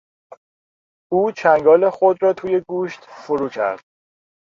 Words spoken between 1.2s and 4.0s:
چنگال خود را توی گوشت فرو کرد.